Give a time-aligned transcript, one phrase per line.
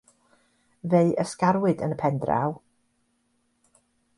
[0.93, 2.57] Fe'u ysgarwyd yn y pen draw.